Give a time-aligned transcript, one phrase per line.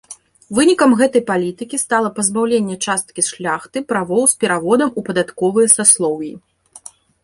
[0.59, 6.37] Вынікам гэтай палітыкі стала пазбаўленне часткі шляхты правоў з пераводам у падатковыя саслоўі.